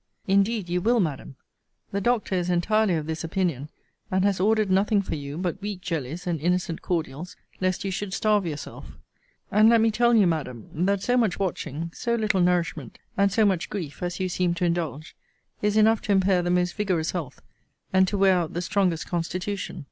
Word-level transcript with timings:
Indeed 0.25 0.67
you 0.67 0.81
will, 0.81 0.99
Madam. 0.99 1.35
The 1.91 2.01
doctor 2.01 2.33
is 2.33 2.49
entirely 2.49 2.95
of 2.95 3.05
this 3.05 3.23
opinion; 3.23 3.69
and 4.09 4.25
has 4.25 4.39
ordered 4.39 4.71
nothing 4.71 5.03
for 5.03 5.13
you 5.13 5.37
but 5.37 5.61
weak 5.61 5.81
jellies 5.81 6.25
and 6.25 6.41
innocent 6.41 6.81
cordials, 6.81 7.35
lest 7.59 7.83
you 7.85 7.91
should 7.91 8.11
starve 8.11 8.43
yourself. 8.47 8.93
And 9.51 9.69
let 9.69 9.79
me 9.79 9.91
tell 9.91 10.15
you, 10.15 10.25
Madam, 10.25 10.69
that 10.73 11.03
so 11.03 11.17
much 11.17 11.37
watching, 11.37 11.91
so 11.93 12.15
little 12.15 12.41
nourishment, 12.41 12.97
and 13.15 13.31
so 13.31 13.45
much 13.45 13.69
grief, 13.69 14.01
as 14.01 14.19
you 14.19 14.27
seem 14.27 14.55
to 14.55 14.65
indulge, 14.65 15.15
is 15.61 15.77
enough 15.77 16.01
to 16.01 16.11
impair 16.13 16.41
the 16.41 16.49
most 16.49 16.73
vigorous 16.73 17.11
health, 17.11 17.39
and 17.93 18.07
to 18.07 18.17
wear 18.17 18.33
out 18.33 18.53
the 18.55 18.63
strongest 18.63 19.05
constitution. 19.05 19.79